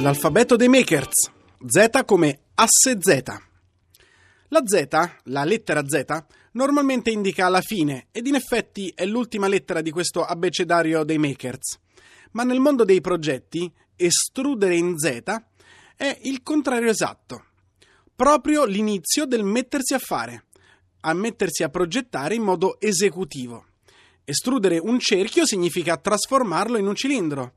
L'alfabeto 0.00 0.54
dei 0.54 0.68
makers. 0.68 1.30
Z 1.66 2.04
come 2.04 2.38
asse 2.54 2.98
Z. 3.00 3.22
La 4.48 4.62
Z, 4.64 4.86
la 5.24 5.44
lettera 5.44 5.82
Z, 5.84 6.04
normalmente 6.52 7.10
indica 7.10 7.48
la 7.48 7.60
fine 7.60 8.06
ed 8.12 8.28
in 8.28 8.36
effetti 8.36 8.92
è 8.94 9.04
l'ultima 9.04 9.48
lettera 9.48 9.80
di 9.80 9.90
questo 9.90 10.24
abbecedario 10.24 11.02
dei 11.02 11.18
makers. 11.18 11.78
Ma 12.32 12.42
nel 12.44 12.60
mondo 12.60 12.84
dei 12.84 13.00
progetti, 13.00 13.72
estrudere 13.96 14.76
in 14.76 14.96
Z 14.98 15.22
è 15.96 16.18
il 16.22 16.42
contrario 16.42 16.90
esatto. 16.90 17.44
Proprio 18.14 18.64
l'inizio 18.64 19.26
del 19.26 19.44
mettersi 19.44 19.94
a 19.94 19.98
fare, 19.98 20.46
a 21.00 21.12
mettersi 21.12 21.62
a 21.62 21.68
progettare 21.68 22.34
in 22.34 22.42
modo 22.42 22.80
esecutivo. 22.80 23.66
Estrudere 24.24 24.78
un 24.78 24.98
cerchio 24.98 25.46
significa 25.46 25.96
trasformarlo 25.96 26.76
in 26.76 26.86
un 26.86 26.94
cilindro 26.94 27.54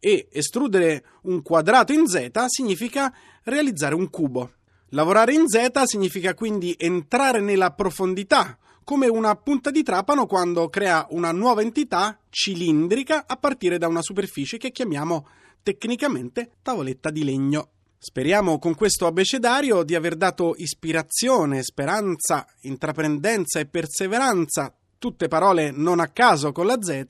e 0.00 0.28
estrudere 0.32 1.04
un 1.22 1.42
quadrato 1.42 1.92
in 1.92 2.06
z 2.06 2.30
significa 2.46 3.14
realizzare 3.44 3.94
un 3.94 4.10
cubo. 4.10 4.52
Lavorare 4.92 5.34
in 5.34 5.46
z 5.46 5.82
significa 5.82 6.32
quindi 6.32 6.74
entrare 6.78 7.40
nella 7.40 7.72
profondità, 7.72 8.56
come 8.84 9.06
una 9.06 9.36
punta 9.36 9.70
di 9.70 9.82
trapano 9.82 10.24
quando 10.24 10.70
crea 10.70 11.06
una 11.10 11.30
nuova 11.30 11.60
entità 11.60 12.18
cilindrica 12.30 13.24
a 13.26 13.36
partire 13.36 13.76
da 13.76 13.86
una 13.86 14.00
superficie 14.00 14.56
che 14.56 14.70
chiamiamo 14.70 15.28
tecnicamente 15.62 16.52
tavoletta 16.62 17.10
di 17.10 17.22
legno. 17.22 17.68
Speriamo 17.98 18.58
con 18.58 18.74
questo 18.74 19.06
abecedario 19.06 19.82
di 19.82 19.94
aver 19.94 20.16
dato 20.16 20.54
ispirazione, 20.56 21.62
speranza, 21.62 22.46
intraprendenza 22.62 23.58
e 23.58 23.66
perseveranza, 23.66 24.74
tutte 24.96 25.28
parole 25.28 25.70
non 25.70 26.00
a 26.00 26.08
caso 26.08 26.50
con 26.50 26.64
la 26.64 26.80
Z, 26.80 27.04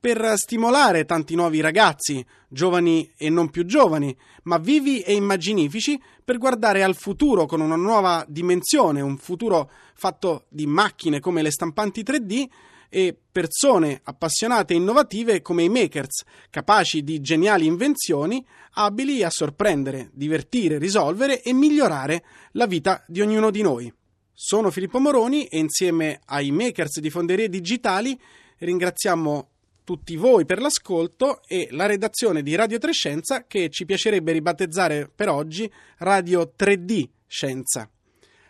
per 0.00 0.32
stimolare 0.36 1.04
tanti 1.04 1.34
nuovi 1.34 1.60
ragazzi, 1.60 2.24
giovani 2.48 3.12
e 3.18 3.28
non 3.28 3.50
più 3.50 3.66
giovani, 3.66 4.16
ma 4.44 4.56
vivi 4.56 5.00
e 5.02 5.12
immaginifici, 5.12 6.00
per 6.24 6.38
guardare 6.38 6.82
al 6.82 6.96
futuro 6.96 7.44
con 7.44 7.60
una 7.60 7.76
nuova 7.76 8.24
dimensione, 8.26 9.02
un 9.02 9.18
futuro 9.18 9.70
fatto 9.94 10.46
di 10.48 10.66
macchine 10.66 11.20
come 11.20 11.42
le 11.42 11.50
stampanti 11.50 12.02
3D 12.02 12.48
e 12.88 13.16
persone 13.30 14.00
appassionate 14.02 14.72
e 14.72 14.78
innovative 14.78 15.42
come 15.42 15.64
i 15.64 15.68
makers, 15.68 16.24
capaci 16.48 17.04
di 17.04 17.20
geniali 17.20 17.66
invenzioni, 17.66 18.44
abili 18.74 19.22
a 19.22 19.30
sorprendere, 19.30 20.10
divertire, 20.14 20.78
risolvere 20.78 21.42
e 21.42 21.52
migliorare 21.52 22.24
la 22.52 22.66
vita 22.66 23.04
di 23.06 23.20
ognuno 23.20 23.50
di 23.50 23.60
noi. 23.60 23.92
Sono 24.32 24.70
Filippo 24.70 24.98
Moroni 24.98 25.44
e 25.44 25.58
insieme 25.58 26.20
ai 26.24 26.50
makers 26.50 27.00
di 27.00 27.10
Fonderie 27.10 27.50
Digitali 27.50 28.18
ringraziamo 28.60 29.48
tutti 29.90 30.14
voi 30.14 30.44
per 30.44 30.60
l'ascolto 30.60 31.40
e 31.48 31.66
la 31.72 31.86
redazione 31.86 32.44
di 32.44 32.54
Radio 32.54 32.78
3 32.78 32.92
Scienza 32.92 33.46
che 33.48 33.70
ci 33.70 33.84
piacerebbe 33.84 34.30
ribattezzare 34.30 35.10
per 35.12 35.28
oggi 35.28 35.68
Radio 35.98 36.52
3D 36.56 37.08
Scienza. 37.26 37.90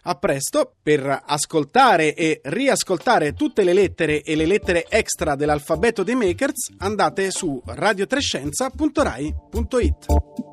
A 0.02 0.14
presto 0.16 0.74
per 0.82 1.22
ascoltare 1.24 2.14
e 2.14 2.42
riascoltare 2.44 3.32
tutte 3.32 3.64
le 3.64 3.72
lettere 3.72 4.20
e 4.20 4.36
le 4.36 4.44
lettere 4.44 4.84
extra 4.90 5.34
dell'alfabeto 5.34 6.02
dei 6.02 6.14
makers 6.14 6.74
andate 6.76 7.30
su 7.30 7.58
radiotrescienza.rai.it. 7.64 10.49